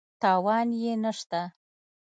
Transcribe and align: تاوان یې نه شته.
تاوان 0.21 0.67
یې 0.81 0.93
نه 1.03 1.11
شته. 1.17 1.41